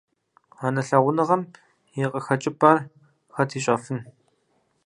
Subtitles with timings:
[0.65, 1.41] Анэ лъагъуныгъэм
[2.03, 2.77] и къыхэкӀыпӀэр
[3.33, 3.99] хэт ищӀэфын.